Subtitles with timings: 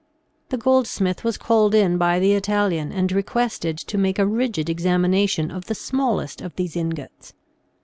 [0.49, 5.51] The goldsmith was called in by the Italian and requested to make a rigid examination
[5.51, 7.35] of the smallest of these ingots.